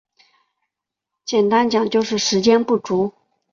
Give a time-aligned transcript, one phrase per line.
[1.25, 3.13] 简单讲就是时间不足